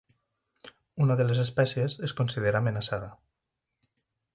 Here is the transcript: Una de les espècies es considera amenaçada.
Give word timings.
Una 1.05 1.17
de 1.21 1.27
les 1.29 1.43
espècies 1.45 1.99
es 2.09 2.17
considera 2.23 2.65
amenaçada. 2.67 3.15